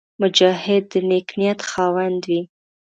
مجاهد 0.21 0.83
د 0.91 0.93
نېک 1.09 1.27
نیت 1.39 1.59
خاوند 1.69 2.21
وي. 2.29 2.41